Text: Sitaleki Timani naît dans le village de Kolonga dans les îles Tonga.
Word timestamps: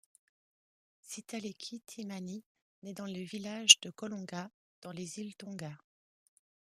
Sitaleki 1.01 1.81
Timani 1.81 2.43
naît 2.81 2.95
dans 2.95 3.05
le 3.05 3.21
village 3.21 3.79
de 3.81 3.91
Kolonga 3.91 4.49
dans 4.81 4.89
les 4.91 5.19
îles 5.19 5.35
Tonga. 5.35 5.77